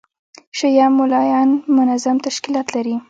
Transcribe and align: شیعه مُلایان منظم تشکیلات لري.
شیعه 0.57 0.85
مُلایان 0.97 1.49
منظم 1.77 2.15
تشکیلات 2.27 2.67
لري. 2.75 2.95